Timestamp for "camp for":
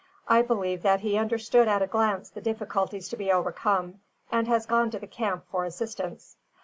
5.05-5.63